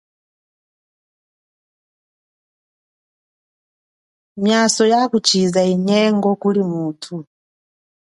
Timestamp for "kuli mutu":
6.41-7.15